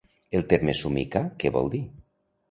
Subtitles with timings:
[0.37, 1.83] El terme somicar què vol dir?